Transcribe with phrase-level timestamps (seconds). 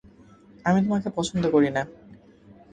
[0.65, 1.81] আমি তোমাকে পছন্দ করি না।